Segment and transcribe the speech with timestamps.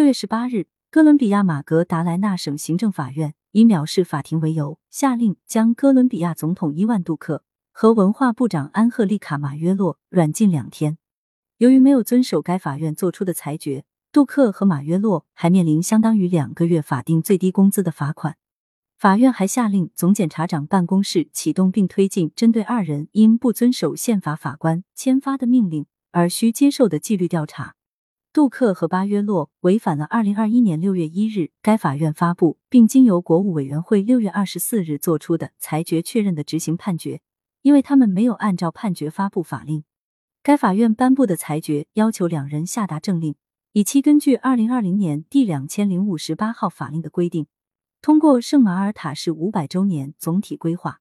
[0.00, 10.96] 六月十八日，哥伦比亚马格达莱纳省行政法院以藐视法庭为由，下令将哥伦比亚总统伊万杜克和文化部长安赫利卡马约洛软禁两天。
[11.58, 18.38] 由于没有遵守该法院作出的裁决，杜克和马约洛还面临相当于两个月法定最低工资的罚款。
[18.96, 27.74] 法院还下令总检察长办公室启动并推进针对二人因不遵守宪法法官签发的命令而需接受的纪律调查。
[28.32, 37.22] 杜克和巴约洛违反了二零二一年六月一日该法院发布并经由国务委员会六月二十四日作出的裁决确认的执行判决，
[37.62, 39.82] 因为他们没有按照判决发布法令。
[40.44, 43.34] 该法院颁布的裁决要求两人下达政令，
[43.72, 47.48] 以期根据二零二零年第两千零五十八号法令的规定。
[48.00, 51.00] 通过圣马尔塔市五百周年总体规划。